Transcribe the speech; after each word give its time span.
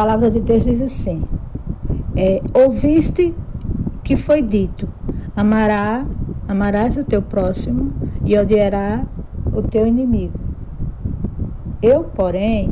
palavra 0.00 0.30
de 0.30 0.40
Deus 0.40 0.64
diz 0.64 0.80
assim: 0.80 1.22
é, 2.16 2.40
ouviste 2.54 3.34
que 4.02 4.16
foi 4.16 4.40
dito, 4.40 4.88
amará, 5.36 6.06
amarás 6.48 6.96
o 6.96 7.04
teu 7.04 7.20
próximo 7.20 7.92
e 8.24 8.38
odiará 8.38 9.04
o 9.52 9.60
teu 9.60 9.86
inimigo. 9.86 10.40
Eu, 11.82 12.04
porém, 12.04 12.70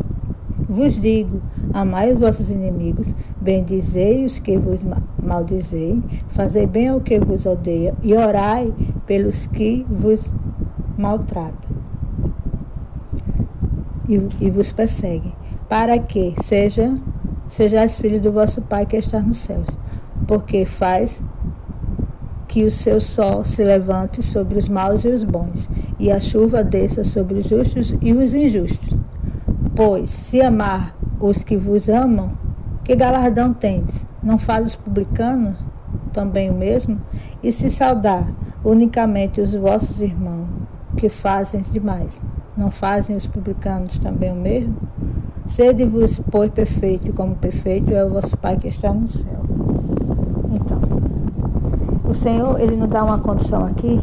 vos 0.70 0.98
digo: 0.98 1.42
amai 1.74 2.10
os 2.10 2.18
vossos 2.18 2.48
inimigos, 2.48 3.14
bendizei 3.42 4.24
os 4.24 4.38
que 4.38 4.56
vos 4.56 4.80
maldizei, 5.22 6.02
fazei 6.28 6.66
bem 6.66 6.88
ao 6.88 6.98
que 6.98 7.20
vos 7.20 7.44
odeia 7.44 7.94
e 8.02 8.14
orai 8.14 8.72
pelos 9.04 9.46
que 9.48 9.84
vos 9.86 10.32
maltratam 10.96 11.76
e, 14.08 14.14
e 14.40 14.50
vos 14.50 14.72
perseguem, 14.72 15.34
para 15.68 15.98
que 15.98 16.34
seja 16.42 16.94
sejais 17.48 17.98
filho 17.98 18.20
do 18.20 18.30
vosso 18.30 18.62
Pai 18.62 18.86
que 18.86 18.96
está 18.96 19.20
nos 19.20 19.38
céus, 19.38 19.68
porque 20.26 20.64
faz 20.64 21.22
que 22.46 22.64
o 22.64 22.70
seu 22.70 23.00
sol 23.00 23.44
se 23.44 23.62
levante 23.64 24.22
sobre 24.22 24.58
os 24.58 24.68
maus 24.68 25.04
e 25.04 25.08
os 25.08 25.24
bons, 25.24 25.68
e 25.98 26.10
a 26.10 26.20
chuva 26.20 26.62
desça 26.62 27.04
sobre 27.04 27.40
os 27.40 27.48
justos 27.48 27.94
e 28.00 28.12
os 28.12 28.32
injustos. 28.32 28.96
Pois, 29.74 30.10
se 30.10 30.40
amar 30.40 30.96
os 31.20 31.42
que 31.42 31.56
vos 31.56 31.88
amam, 31.88 32.32
que 32.84 32.94
galardão 32.94 33.52
tendes? 33.52 34.06
Não 34.22 34.38
faz 34.38 34.66
os 34.66 34.76
publicanos 34.76 35.58
também 36.12 36.50
o 36.50 36.54
mesmo? 36.54 37.00
E 37.42 37.52
se 37.52 37.68
saudar 37.70 38.26
unicamente 38.64 39.40
os 39.40 39.54
vossos 39.54 40.00
irmãos, 40.00 40.48
que 40.96 41.08
fazem 41.08 41.60
demais, 41.60 42.24
não 42.56 42.70
fazem 42.70 43.14
os 43.14 43.26
publicanos 43.26 43.98
também 43.98 44.32
o 44.32 44.36
mesmo? 44.36 44.76
Sede-vos, 45.48 46.20
pois, 46.30 46.50
perfeito, 46.50 47.10
como 47.14 47.34
perfeito 47.34 47.90
é 47.92 48.04
o 48.04 48.10
vosso 48.10 48.36
Pai 48.36 48.58
que 48.58 48.68
está 48.68 48.92
no 48.92 49.08
céu. 49.08 49.40
Então, 50.52 50.78
o 52.08 52.14
Senhor, 52.14 52.60
Ele 52.60 52.76
nos 52.76 52.88
dá 52.88 53.02
uma 53.02 53.18
condição 53.18 53.64
aqui 53.64 53.98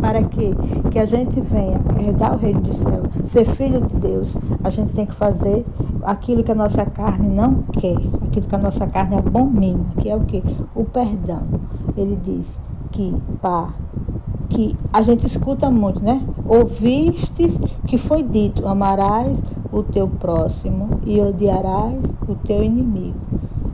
para 0.00 0.22
que, 0.22 0.50
que 0.90 0.98
a 0.98 1.04
gente 1.04 1.40
venha 1.42 1.78
herdar 2.00 2.34
o 2.34 2.38
reino 2.38 2.60
do 2.62 2.72
céu, 2.72 3.02
ser 3.26 3.44
filho 3.44 3.82
de 3.82 3.96
Deus, 3.96 4.34
a 4.64 4.70
gente 4.70 4.94
tem 4.94 5.04
que 5.04 5.14
fazer 5.14 5.64
aquilo 6.02 6.42
que 6.42 6.52
a 6.52 6.54
nossa 6.54 6.86
carne 6.86 7.28
não 7.28 7.62
quer, 7.72 7.98
aquilo 8.26 8.46
que 8.46 8.54
a 8.54 8.58
nossa 8.58 8.86
carne 8.86 9.16
abomina, 9.16 9.84
que 10.00 10.08
é 10.08 10.16
o 10.16 10.20
que? 10.20 10.42
O 10.74 10.84
perdão. 10.84 11.42
Ele 11.98 12.18
diz 12.24 12.58
que, 12.92 13.14
pá, 13.42 13.74
que 14.48 14.74
a 14.90 15.02
gente 15.02 15.26
escuta 15.26 15.70
muito, 15.70 16.02
né? 16.02 16.22
Ouvistes 16.46 17.58
que 17.86 17.98
foi 17.98 18.22
dito, 18.22 18.66
amarás 18.66 19.38
o 19.72 19.82
teu 19.82 20.08
próximo 20.08 21.00
e 21.04 21.20
odiarás 21.20 22.02
o 22.26 22.34
teu 22.34 22.62
inimigo. 22.62 23.18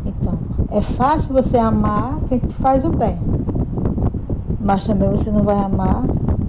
Então, 0.05 0.39
é 0.71 0.83
fácil 0.83 1.33
você 1.33 1.57
amar 1.57 2.19
quem 2.29 2.39
te 2.39 2.55
faz 2.55 2.85
o 2.85 2.91
bem, 2.91 3.19
mas 4.61 4.87
também 4.87 5.11
você 5.11 5.31
não 5.31 5.43
vai 5.43 5.57
amar 5.57 6.05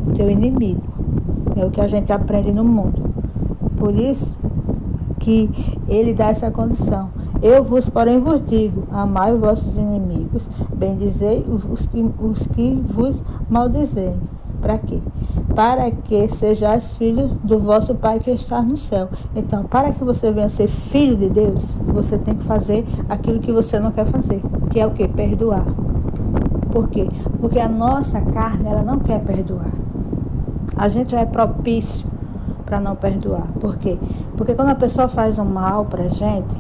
o 0.07 0.11
teu 0.13 0.29
inimigo. 0.29 0.81
É 1.55 1.65
o 1.65 1.71
que 1.71 1.79
a 1.79 1.87
gente 1.87 2.11
aprende 2.11 2.52
no 2.52 2.63
mundo. 2.63 3.02
Por 3.77 3.95
isso 3.95 4.35
que 5.19 5.49
ele 5.87 6.13
dá 6.13 6.27
essa 6.27 6.52
condição. 6.52 7.09
Eu 7.41 7.63
vos, 7.63 7.87
porém, 7.89 8.19
vos 8.19 8.41
digo: 8.45 8.83
amai 8.91 9.33
os 9.33 9.39
vossos 9.39 9.75
inimigos, 9.75 10.47
bendizei 10.73 11.45
os 11.47 11.85
que, 11.85 12.11
os 12.19 12.47
que 12.47 12.81
vos 12.87 13.21
maldizem. 13.49 14.15
Para 14.66 14.80
quê? 14.80 14.99
Para 15.53 15.91
que 15.91 16.27
sejais 16.27 16.97
filhos 16.97 17.30
do 17.44 17.59
vosso 17.59 17.94
Pai 17.94 18.17
que 18.17 18.31
está 18.31 18.63
no 18.63 18.75
céu. 18.75 19.09
Então, 19.35 19.63
para 19.63 19.91
que 19.91 20.03
você 20.03 20.31
venha 20.31 20.49
ser 20.49 20.67
filho 20.67 21.16
de 21.16 21.30
Deus, 21.30 21.63
você 21.85 22.17
tem 22.17 22.33
que 22.33 22.44
fazer 22.45 22.83
aquilo 23.08 23.39
que 23.39 23.52
você 23.52 23.80
não 23.80 23.91
quer 23.91 24.08
fazer, 24.08 24.41
que 24.71 24.80
é 24.80 24.88
o 24.88 24.89
que? 24.89 25.08
Perdoar. 25.08 25.66
Por 26.71 26.89
quê? 26.89 27.08
Porque 27.39 27.59
a 27.59 27.70
nossa 27.70 28.20
carne, 28.21 28.67
ela 28.67 28.81
não 28.81 28.98
quer 28.98 29.20
perdoar. 29.20 29.70
A 30.76 30.87
gente 30.87 31.11
já 31.11 31.20
é 31.20 31.26
propício 31.27 32.08
para 32.65 32.80
não 32.80 32.95
perdoar. 32.95 33.45
Por 33.59 33.77
quê? 33.77 33.99
Porque 34.36 34.55
quando 34.55 34.70
a 34.70 34.76
pessoa 34.76 35.08
faz 35.08 35.37
um 35.37 35.45
mal 35.45 35.86
para 35.86 36.05
a 36.05 36.09
gente, 36.09 36.58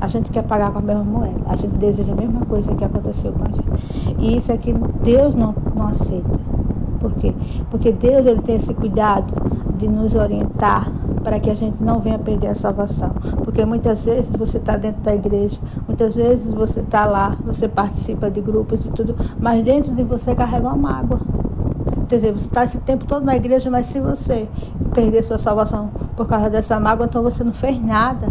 a 0.00 0.08
gente 0.08 0.32
quer 0.32 0.42
pagar 0.42 0.72
com 0.72 0.80
a 0.80 0.82
mesma 0.82 1.04
moeda. 1.04 1.42
A 1.46 1.54
gente 1.54 1.76
deseja 1.76 2.12
a 2.12 2.16
mesma 2.16 2.44
coisa 2.44 2.74
que 2.74 2.84
aconteceu 2.84 3.32
com 3.32 3.44
a 3.44 3.48
gente. 3.50 4.18
E 4.18 4.36
isso 4.36 4.50
é 4.50 4.56
que 4.56 4.72
Deus 5.04 5.36
não, 5.36 5.54
não 5.76 5.86
aceita. 5.86 6.42
Por 7.02 7.12
quê? 7.14 7.34
Porque 7.68 7.90
Deus 7.90 8.24
ele 8.24 8.40
tem 8.40 8.54
esse 8.54 8.72
cuidado 8.72 9.26
de 9.76 9.88
nos 9.88 10.14
orientar 10.14 10.88
para 11.24 11.40
que 11.40 11.50
a 11.50 11.54
gente 11.54 11.82
não 11.82 11.98
venha 11.98 12.18
perder 12.18 12.48
a 12.48 12.54
salvação. 12.54 13.10
Porque 13.44 13.64
muitas 13.64 14.04
vezes 14.04 14.30
você 14.30 14.58
está 14.58 14.76
dentro 14.76 15.02
da 15.02 15.12
igreja, 15.12 15.58
muitas 15.88 16.14
vezes 16.14 16.46
você 16.46 16.80
está 16.80 17.04
lá, 17.04 17.36
você 17.44 17.68
participa 17.68 18.30
de 18.30 18.40
grupos 18.40 18.84
e 18.84 18.88
tudo, 18.90 19.16
mas 19.40 19.64
dentro 19.64 19.92
de 19.92 20.04
você 20.04 20.32
carrega 20.34 20.68
uma 20.68 20.76
mágoa. 20.76 21.20
Quer 22.08 22.16
dizer, 22.16 22.32
você 22.32 22.46
está 22.46 22.64
esse 22.64 22.78
tempo 22.78 23.04
todo 23.04 23.24
na 23.24 23.34
igreja, 23.34 23.70
mas 23.70 23.86
se 23.86 23.98
você 23.98 24.46
perder 24.94 25.24
sua 25.24 25.38
salvação 25.38 25.90
por 26.16 26.28
causa 26.28 26.48
dessa 26.48 26.78
mágoa, 26.78 27.06
então 27.06 27.22
você 27.22 27.42
não 27.42 27.52
fez 27.52 27.80
nada. 27.84 28.28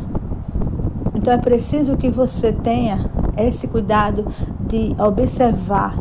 Então 1.13 1.33
é 1.33 1.37
preciso 1.37 1.97
que 1.97 2.09
você 2.09 2.53
tenha 2.53 3.09
esse 3.37 3.67
cuidado 3.67 4.25
de 4.67 4.95
observar 4.99 5.95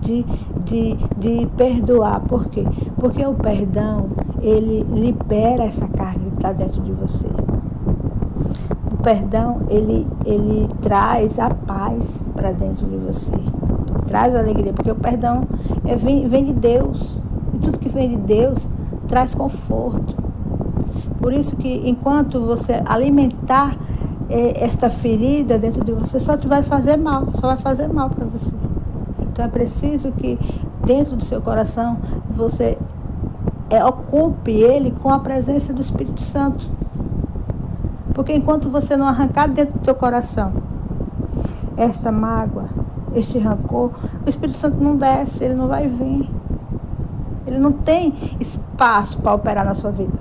de, 0.00 0.24
de, 0.64 0.96
de 1.18 1.46
perdoar. 1.56 2.20
Por 2.20 2.46
quê? 2.46 2.64
Porque 2.96 3.24
o 3.24 3.34
perdão, 3.34 4.10
ele 4.40 4.84
libera 4.92 5.64
essa 5.64 5.86
carga 5.88 6.20
que 6.20 6.36
está 6.36 6.52
dentro 6.52 6.80
de 6.82 6.92
você. 6.92 7.26
O 8.92 8.96
perdão, 9.02 9.62
ele, 9.68 10.06
ele 10.24 10.68
traz 10.80 11.38
a 11.38 11.50
paz 11.50 12.20
para 12.34 12.52
dentro 12.52 12.86
de 12.86 12.96
você. 12.96 13.32
Traz 14.06 14.34
alegria, 14.34 14.72
porque 14.72 14.90
o 14.90 14.96
perdão 14.96 15.44
é, 15.84 15.96
vem, 15.96 16.28
vem 16.28 16.46
de 16.46 16.52
Deus. 16.52 17.16
E 17.54 17.58
tudo 17.58 17.78
que 17.78 17.88
vem 17.88 18.10
de 18.10 18.16
Deus 18.16 18.68
traz 19.08 19.34
conforto. 19.34 20.14
Por 21.20 21.32
isso 21.32 21.56
que 21.56 21.88
enquanto 21.88 22.40
você 22.40 22.82
alimentar 22.86 23.76
eh, 24.30 24.64
esta 24.64 24.88
ferida 24.88 25.58
dentro 25.58 25.84
de 25.84 25.92
você, 25.92 26.18
só 26.18 26.36
te 26.36 26.46
vai 26.46 26.62
fazer 26.62 26.96
mal, 26.96 27.26
só 27.34 27.48
vai 27.48 27.56
fazer 27.58 27.88
mal 27.88 28.08
para 28.08 28.24
você. 28.24 28.59
Então 29.40 29.48
é 29.48 29.52
preciso 29.52 30.12
que 30.12 30.38
dentro 30.84 31.16
do 31.16 31.24
seu 31.24 31.40
coração 31.40 31.96
você 32.28 32.76
é, 33.70 33.82
ocupe 33.82 34.50
ele 34.50 34.90
com 34.90 35.08
a 35.08 35.18
presença 35.18 35.72
do 35.72 35.80
Espírito 35.80 36.20
Santo. 36.20 36.68
Porque 38.12 38.34
enquanto 38.34 38.68
você 38.68 38.98
não 38.98 39.06
arrancar 39.06 39.48
dentro 39.48 39.78
do 39.78 39.84
seu 39.84 39.94
coração 39.94 40.52
esta 41.74 42.12
mágoa, 42.12 42.66
este 43.14 43.38
rancor, 43.38 43.92
o 44.26 44.28
Espírito 44.28 44.58
Santo 44.58 44.76
não 44.76 44.94
desce, 44.94 45.42
ele 45.42 45.54
não 45.54 45.68
vai 45.68 45.88
vir. 45.88 46.28
Ele 47.46 47.58
não 47.58 47.72
tem 47.72 48.36
espaço 48.38 49.16
para 49.20 49.32
operar 49.32 49.64
na 49.64 49.72
sua 49.72 49.90
vida. 49.90 50.12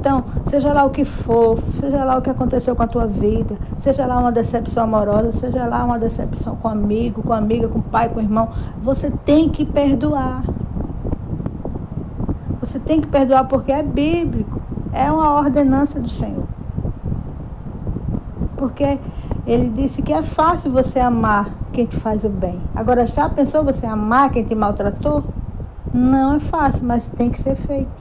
Então, 0.00 0.24
seja 0.46 0.72
lá 0.72 0.86
o 0.86 0.90
que 0.90 1.04
for, 1.04 1.58
seja 1.78 2.02
lá 2.02 2.16
o 2.16 2.22
que 2.22 2.30
aconteceu 2.30 2.74
com 2.74 2.82
a 2.82 2.86
tua 2.86 3.06
vida, 3.06 3.54
seja 3.76 4.06
lá 4.06 4.18
uma 4.18 4.32
decepção 4.32 4.84
amorosa, 4.84 5.30
seja 5.32 5.66
lá 5.66 5.84
uma 5.84 5.98
decepção 5.98 6.56
com 6.56 6.68
amigo, 6.68 7.22
com 7.22 7.34
amiga, 7.34 7.68
com 7.68 7.82
pai, 7.82 8.08
com 8.08 8.18
irmão, 8.18 8.48
você 8.82 9.10
tem 9.10 9.50
que 9.50 9.62
perdoar. 9.66 10.42
Você 12.62 12.78
tem 12.78 13.02
que 13.02 13.08
perdoar 13.08 13.46
porque 13.46 13.70
é 13.70 13.82
bíblico, 13.82 14.62
é 14.90 15.12
uma 15.12 15.38
ordenança 15.38 16.00
do 16.00 16.08
Senhor. 16.08 16.44
Porque 18.56 18.98
ele 19.46 19.68
disse 19.68 20.00
que 20.00 20.14
é 20.14 20.22
fácil 20.22 20.70
você 20.70 20.98
amar 20.98 21.50
quem 21.74 21.84
te 21.84 21.96
faz 21.96 22.24
o 22.24 22.30
bem. 22.30 22.58
Agora, 22.74 23.06
já 23.06 23.28
pensou 23.28 23.62
você 23.62 23.84
amar 23.84 24.30
quem 24.30 24.44
te 24.44 24.54
maltratou? 24.54 25.24
Não 25.92 26.36
é 26.36 26.40
fácil, 26.40 26.86
mas 26.86 27.06
tem 27.06 27.28
que 27.28 27.38
ser 27.38 27.54
feito. 27.54 27.99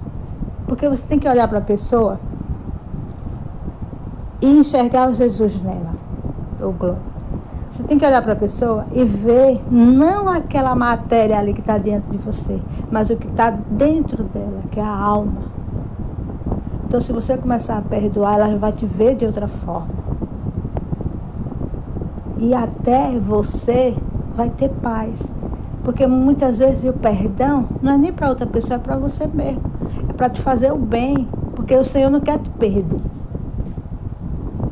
Porque 0.69 0.87
você 0.87 1.03
tem 1.07 1.17
que 1.17 1.27
olhar 1.27 1.47
para 1.47 1.57
a 1.57 1.61
pessoa 1.61 2.19
e 4.39 4.45
enxergar 4.45 5.11
Jesus 5.13 5.59
nela, 5.63 5.95
o 6.61 6.71
glória. 6.71 7.01
Você 7.71 7.81
tem 7.83 7.97
que 7.97 8.05
olhar 8.05 8.21
para 8.21 8.33
a 8.33 8.35
pessoa 8.35 8.85
e 8.93 9.03
ver 9.03 9.63
não 9.71 10.29
aquela 10.29 10.75
matéria 10.75 11.39
ali 11.39 11.53
que 11.53 11.59
está 11.59 11.79
dentro 11.79 12.11
de 12.11 12.17
você, 12.17 12.61
mas 12.91 13.09
o 13.09 13.17
que 13.17 13.27
está 13.27 13.49
dentro 13.49 14.23
dela, 14.25 14.61
que 14.69 14.79
é 14.79 14.83
a 14.83 14.95
alma. 14.95 15.41
Então, 16.85 17.01
se 17.01 17.11
você 17.11 17.35
começar 17.35 17.79
a 17.79 17.81
perdoar, 17.81 18.35
ela 18.35 18.55
vai 18.57 18.71
te 18.71 18.85
ver 18.85 19.15
de 19.15 19.25
outra 19.25 19.47
forma. 19.47 19.89
E 22.37 22.53
até 22.53 23.17
você 23.19 23.95
vai 24.35 24.51
ter 24.51 24.69
paz. 24.69 25.27
Porque 25.83 26.05
muitas 26.05 26.59
vezes 26.59 26.87
o 26.87 26.93
perdão 26.93 27.67
não 27.81 27.93
é 27.93 27.97
nem 27.97 28.13
para 28.13 28.29
outra 28.29 28.45
pessoa, 28.45 28.75
é 28.75 28.79
para 28.79 28.97
você 28.97 29.25
mesmo 29.27 29.68
para 30.19 30.29
te 30.29 30.41
fazer 30.41 30.69
o 30.69 30.77
bem, 30.77 31.29
porque 31.55 31.73
o 31.73 31.85
Senhor 31.85 32.09
não 32.09 32.19
quer 32.19 32.39
te 32.39 32.49
perder. 32.49 32.99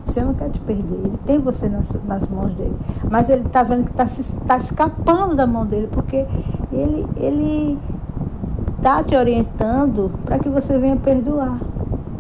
O 0.06 0.12
Senhor 0.12 0.26
não 0.26 0.34
quer 0.34 0.50
te 0.50 0.60
perder. 0.60 0.96
Ele 1.06 1.18
tem 1.26 1.40
você 1.40 1.70
nas, 1.70 1.96
nas 2.06 2.28
mãos 2.28 2.52
dele. 2.56 2.76
Mas 3.10 3.30
ele 3.30 3.44
está 3.44 3.64
vendo 3.64 3.86
que 3.86 3.92
está 3.92 4.06
tá 4.46 4.58
escapando 4.58 5.36
da 5.36 5.48
mão 5.48 5.66
dele, 5.66 5.88
porque 5.90 6.26
ele 6.70 7.08
ele 7.16 7.80
está 8.78 9.02
te 9.02 9.16
orientando 9.16 10.12
para 10.26 10.38
que 10.38 10.50
você 10.50 10.78
venha 10.78 10.98
perdoar. 10.98 11.58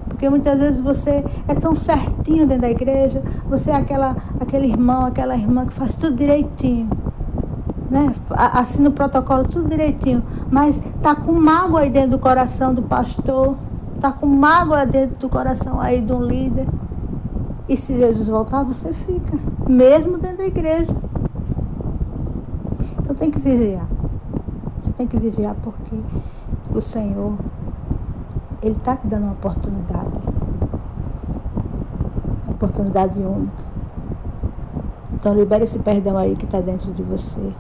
Porque 0.07 0.29
muitas 0.29 0.57
vezes 0.57 0.79
você 0.79 1.25
é 1.49 1.53
tão 1.53 1.75
certinho 1.75 2.47
dentro 2.47 2.61
da 2.61 2.71
igreja, 2.71 3.21
você 3.49 3.71
é 3.71 3.75
aquela, 3.75 4.15
aquele 4.39 4.67
irmão, 4.67 5.05
aquela 5.05 5.35
irmã 5.35 5.65
que 5.65 5.73
faz 5.73 5.93
tudo 5.95 6.15
direitinho. 6.15 6.87
Né? 7.89 8.13
Assina 8.31 8.89
o 8.89 8.91
protocolo 8.91 9.45
tudo 9.45 9.69
direitinho. 9.69 10.23
Mas 10.51 10.81
tá 11.01 11.15
com 11.15 11.33
mágoa 11.33 11.81
aí 11.81 11.89
dentro 11.89 12.11
do 12.11 12.19
coração 12.19 12.73
do 12.73 12.81
pastor, 12.81 13.55
tá 13.99 14.11
com 14.11 14.25
mágoa 14.25 14.85
dentro 14.85 15.17
do 15.17 15.29
coração 15.29 15.79
aí 15.79 16.01
de 16.01 16.11
um 16.11 16.21
líder. 16.21 16.67
E 17.69 17.75
se 17.75 17.97
Jesus 17.97 18.29
voltar, 18.29 18.63
você 18.63 18.93
fica, 18.93 19.37
mesmo 19.67 20.17
dentro 20.17 20.37
da 20.37 20.45
igreja. 20.45 20.95
Então 22.99 23.15
tem 23.15 23.29
que 23.29 23.39
vigiar. 23.39 23.87
Você 24.79 24.91
tem 24.91 25.07
que 25.07 25.17
vigiar 25.17 25.55
porque 25.63 25.95
o 26.73 26.81
Senhor, 26.81 27.33
Ele 28.61 28.75
está 28.75 28.95
te 28.95 29.07
dando 29.07 29.23
uma 29.23 29.33
oportunidade. 29.33 30.17
Uma 32.45 32.53
oportunidade 32.53 33.19
única. 33.19 33.67
Então 35.13 35.33
libera 35.33 35.63
esse 35.63 35.79
perdão 35.79 36.17
aí 36.17 36.35
que 36.35 36.45
está 36.45 36.61
dentro 36.61 36.93
de 36.93 37.03
você. 37.03 37.53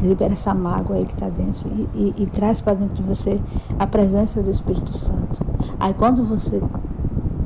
Libera 0.00 0.32
essa 0.32 0.54
mágoa 0.54 0.96
aí 0.96 1.06
que 1.06 1.14
está 1.14 1.28
dentro. 1.28 1.68
E, 1.68 1.88
e, 1.94 2.22
e 2.22 2.26
traz 2.26 2.60
para 2.60 2.74
dentro 2.74 2.94
de 2.96 3.02
você 3.02 3.40
a 3.78 3.86
presença 3.86 4.42
do 4.42 4.50
Espírito 4.50 4.92
Santo. 4.92 5.44
Aí 5.80 5.94
quando 5.94 6.24
você 6.24 6.62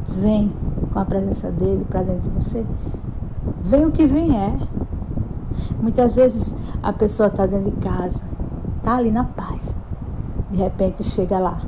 vem 0.09 0.53
com 0.93 0.99
a 0.99 1.05
presença 1.05 1.51
dele 1.51 1.87
para 1.89 2.03
dentro 2.03 2.29
de 2.29 2.35
você, 2.35 2.65
vem 3.63 3.87
o 3.87 3.93
que 3.93 4.07
vem 4.07 4.37
é. 4.37 4.57
Muitas 5.81 6.15
vezes 6.15 6.55
a 6.83 6.93
pessoa 6.93 7.29
está 7.29 7.47
dentro 7.47 7.71
de 7.71 7.77
casa, 7.79 8.23
está 8.79 8.97
ali 8.97 9.11
na 9.11 9.25
paz. 9.25 9.77
De 10.51 10.57
repente 10.57 11.03
chega 11.03 11.39
lá, 11.39 11.59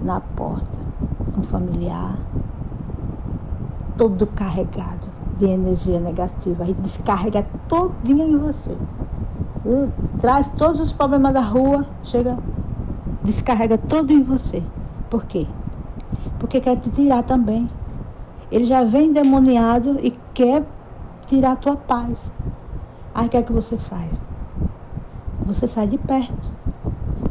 na 0.00 0.20
porta, 0.20 0.66
um 1.36 1.42
familiar, 1.42 2.16
todo 3.96 4.26
carregado 4.28 5.08
de 5.36 5.46
energia 5.46 6.00
negativa, 6.00 6.64
e 6.66 6.72
descarrega 6.74 7.46
todinho 7.68 8.26
em 8.26 8.38
você. 8.38 8.76
E 9.66 10.18
traz 10.20 10.46
todos 10.56 10.80
os 10.80 10.92
problemas 10.92 11.32
da 11.32 11.40
rua, 11.40 11.86
chega, 12.04 12.38
descarrega 13.22 13.76
todo 13.76 14.12
em 14.12 14.22
você. 14.22 14.62
Por 15.10 15.24
quê? 15.24 15.46
Porque 16.38 16.60
quer 16.60 16.76
te 16.76 16.90
tirar 16.90 17.22
também 17.24 17.68
ele 18.50 18.64
já 18.64 18.84
vem 18.84 19.12
demoniado 19.12 19.98
e 20.02 20.16
quer 20.32 20.64
tirar 21.26 21.52
a 21.52 21.56
tua 21.56 21.76
paz. 21.76 22.30
Aí 23.14 23.26
o 23.26 23.30
que 23.30 23.36
é 23.36 23.42
que 23.42 23.52
você 23.52 23.76
faz? 23.76 24.22
Você 25.46 25.66
sai 25.66 25.88
de 25.88 25.98
perto. 25.98 26.52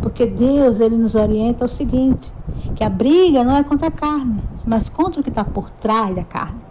Porque 0.02 0.26
Deus, 0.26 0.80
ele 0.80 0.98
nos 0.98 1.16
orienta 1.16 1.66
o 1.66 1.70
seguinte, 1.70 2.32
que 2.76 2.84
a 2.84 2.90
briga 2.90 3.44
não 3.44 3.56
é 3.56 3.64
contra 3.64 3.88
a 3.88 3.92
carne, 3.92 4.44
mas 4.66 4.90
contra 4.90 5.22
o 5.22 5.24
que 5.24 5.30
está 5.30 5.44
por 5.44 5.70
trás 5.72 6.16
da 6.16 6.24
carne. 6.24 6.62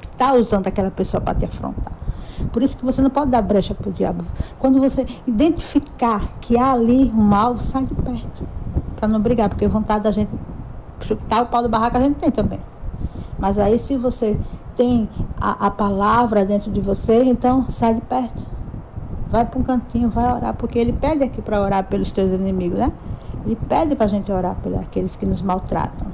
Que 0.00 0.08
está 0.08 0.34
usando 0.34 0.66
aquela 0.66 0.90
pessoa 0.90 1.20
para 1.20 1.38
te 1.38 1.44
afrontar. 1.44 1.93
Por 2.54 2.62
isso 2.62 2.76
que 2.76 2.84
você 2.84 3.02
não 3.02 3.10
pode 3.10 3.32
dar 3.32 3.42
brecha 3.42 3.74
para 3.74 3.88
o 3.90 3.92
diabo. 3.92 4.24
Quando 4.60 4.78
você 4.78 5.04
identificar 5.26 6.28
que 6.40 6.56
há 6.56 6.70
ali 6.70 7.10
um 7.12 7.20
mal, 7.20 7.58
sai 7.58 7.82
de 7.82 7.92
perto. 7.96 8.46
Para 8.94 9.08
não 9.08 9.18
brigar, 9.18 9.48
porque 9.48 9.66
vontade 9.66 10.04
da 10.04 10.12
gente 10.12 10.30
chutar 11.00 11.42
o 11.42 11.46
pau 11.46 11.64
do 11.64 11.68
barraco 11.68 11.96
a 11.96 12.00
gente 12.00 12.14
tem 12.14 12.30
também. 12.30 12.60
Mas 13.40 13.58
aí 13.58 13.76
se 13.76 13.96
você 13.96 14.38
tem 14.76 15.08
a, 15.36 15.66
a 15.66 15.70
palavra 15.72 16.44
dentro 16.44 16.70
de 16.70 16.80
você, 16.80 17.24
então 17.24 17.68
sai 17.70 17.94
de 17.94 18.02
perto. 18.02 18.40
Vai 19.32 19.44
para 19.44 19.58
um 19.58 19.64
cantinho, 19.64 20.08
vai 20.08 20.32
orar, 20.32 20.54
porque 20.54 20.78
ele 20.78 20.92
pede 20.92 21.24
aqui 21.24 21.42
para 21.42 21.60
orar 21.60 21.82
pelos 21.82 22.12
teus 22.12 22.30
inimigos, 22.30 22.78
né? 22.78 22.92
Ele 23.44 23.56
pede 23.68 23.96
para 23.96 24.06
a 24.06 24.08
gente 24.08 24.30
orar 24.30 24.54
pelos 24.62 24.78
aqueles 24.78 25.16
que 25.16 25.26
nos 25.26 25.42
maltratam. 25.42 26.06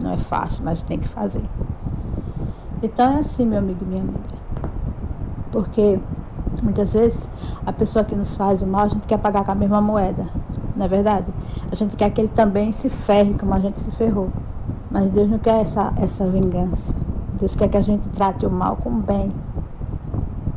Não 0.00 0.12
é 0.12 0.16
fácil, 0.16 0.64
mas 0.64 0.80
tem 0.80 0.98
que 0.98 1.08
fazer. 1.08 1.44
Então 2.82 3.12
é 3.12 3.18
assim, 3.18 3.44
meu 3.44 3.58
amigo, 3.58 3.84
minha 3.84 4.00
amiga. 4.00 4.37
Porque 5.50 5.98
muitas 6.62 6.92
vezes 6.92 7.28
a 7.64 7.72
pessoa 7.72 8.04
que 8.04 8.14
nos 8.14 8.34
faz 8.34 8.62
o 8.62 8.66
mal, 8.66 8.82
a 8.82 8.88
gente 8.88 9.06
quer 9.06 9.18
pagar 9.18 9.44
com 9.44 9.52
a 9.52 9.54
mesma 9.54 9.80
moeda. 9.80 10.26
Não 10.76 10.84
é 10.84 10.88
verdade? 10.88 11.26
A 11.70 11.74
gente 11.74 11.96
quer 11.96 12.10
que 12.10 12.20
ele 12.20 12.28
também 12.28 12.72
se 12.72 12.88
ferre 12.88 13.34
como 13.34 13.54
a 13.54 13.58
gente 13.58 13.80
se 13.80 13.90
ferrou. 13.90 14.30
Mas 14.90 15.10
Deus 15.10 15.28
não 15.28 15.38
quer 15.38 15.60
essa, 15.60 15.92
essa 15.96 16.26
vingança. 16.26 16.94
Deus 17.38 17.54
quer 17.54 17.68
que 17.68 17.76
a 17.76 17.82
gente 17.82 18.08
trate 18.10 18.46
o 18.46 18.50
mal 18.50 18.76
com 18.76 18.90
o 18.90 19.00
bem. 19.00 19.32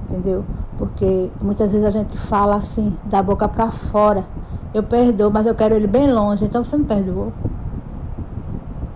Entendeu? 0.09 0.43
Porque 0.77 1.29
muitas 1.41 1.71
vezes 1.71 1.85
a 1.85 1.91
gente 1.91 2.17
fala 2.17 2.55
assim, 2.55 2.95
da 3.05 3.21
boca 3.21 3.47
para 3.47 3.71
fora. 3.71 4.25
Eu 4.73 4.83
perdoo, 4.83 5.29
mas 5.31 5.45
eu 5.45 5.55
quero 5.55 5.75
ele 5.75 5.87
bem 5.87 6.11
longe. 6.11 6.45
Então 6.45 6.63
você 6.63 6.77
não 6.77 6.85
perdoou. 6.85 7.31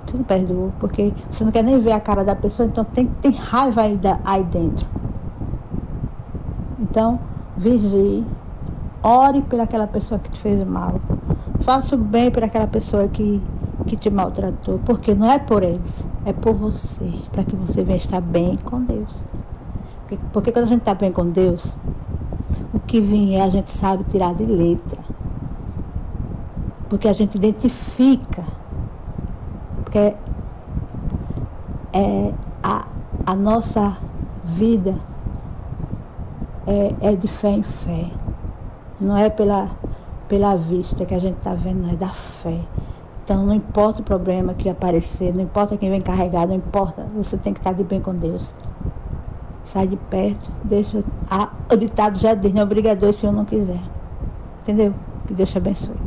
Você 0.05 0.17
não 0.17 0.23
perdoou, 0.23 0.71
porque 0.79 1.13
você 1.29 1.43
não 1.43 1.51
quer 1.51 1.63
nem 1.63 1.79
ver 1.79 1.91
a 1.91 1.99
cara 1.99 2.23
da 2.23 2.35
pessoa, 2.35 2.67
então 2.67 2.83
tem, 2.85 3.07
tem 3.21 3.31
raiva 3.31 3.81
aí, 3.81 3.97
da, 3.97 4.19
aí 4.23 4.43
dentro. 4.43 4.85
Então, 6.95 7.19
vigie. 7.57 8.23
Ore 9.03 9.41
pelaquela 9.41 9.85
pessoa 9.85 10.17
que 10.17 10.29
te 10.29 10.39
fez 10.39 10.65
mal. 10.65 10.93
Faça 11.59 11.93
o 11.93 11.97
bem 11.97 12.31
por 12.31 12.41
aquela 12.41 12.67
pessoa 12.67 13.05
que 13.09 13.41
que 13.85 13.97
te 13.97 14.09
maltratou, 14.09 14.79
porque 14.85 15.13
não 15.13 15.29
é 15.29 15.37
por 15.37 15.61
eles, 15.61 16.05
é 16.25 16.31
por 16.31 16.53
você, 16.53 17.19
para 17.33 17.43
que 17.43 17.53
você 17.53 17.83
venha 17.83 17.97
estar 17.97 18.21
bem 18.21 18.55
com 18.63 18.81
Deus. 18.81 19.13
Porque, 19.99 20.17
porque 20.31 20.51
quando 20.53 20.63
a 20.63 20.67
gente 20.69 20.79
está 20.79 20.95
bem 20.95 21.11
com 21.11 21.29
Deus, 21.29 21.67
o 22.73 22.79
que 22.79 23.01
vier 23.01 23.43
a 23.43 23.49
gente 23.49 23.71
sabe 23.71 24.05
tirar 24.05 24.33
de 24.33 24.45
letra. 24.45 25.01
Porque 26.89 27.09
a 27.09 27.13
gente 27.13 27.35
identifica. 27.35 28.43
Porque 29.83 30.15
é, 31.91 32.33
a, 32.63 32.85
a 33.25 33.35
nossa 33.35 33.97
vida 34.45 34.95
é, 36.67 37.09
é 37.09 37.15
de 37.15 37.27
fé 37.27 37.49
em 37.49 37.63
fé. 37.63 38.07
Não 38.99 39.17
é 39.17 39.29
pela, 39.29 39.69
pela 40.27 40.55
vista 40.55 41.05
que 41.05 41.13
a 41.13 41.19
gente 41.19 41.37
está 41.37 41.53
vendo, 41.53 41.83
não 41.83 41.93
é 41.93 41.95
da 41.95 42.09
fé. 42.09 42.59
Então, 43.23 43.43
não 43.43 43.55
importa 43.55 44.01
o 44.01 44.05
problema 44.05 44.53
que 44.53 44.69
aparecer, 44.69 45.33
não 45.33 45.43
importa 45.43 45.77
quem 45.77 45.89
vem 45.89 46.01
carregar, 46.01 46.47
não 46.47 46.55
importa, 46.55 47.05
você 47.15 47.35
tem 47.37 47.53
que 47.53 47.59
estar 47.59 47.73
de 47.73 47.83
bem 47.83 47.99
com 47.99 48.13
Deus. 48.13 48.53
Sai 49.63 49.87
de 49.87 49.97
perto, 49.97 50.51
deixa. 50.63 51.03
Ah, 51.29 51.49
o 51.71 51.75
ditado 51.75 52.19
já 52.19 52.35
diz, 52.35 52.53
não 52.53 52.61
é 52.61 52.63
obrigador 52.63 53.11
se 53.13 53.25
eu 53.25 53.31
não 53.31 53.43
quiser. 53.43 53.81
Entendeu? 54.61 54.93
Que 55.25 55.33
Deus 55.33 55.49
te 55.49 55.57
abençoe. 55.57 56.04